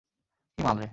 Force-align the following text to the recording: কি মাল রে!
কি 0.57 0.61
মাল 0.65 0.77
রে! 0.77 0.87